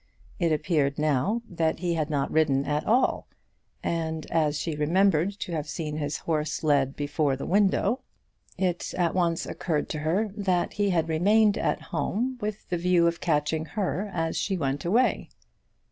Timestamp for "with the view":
12.41-13.05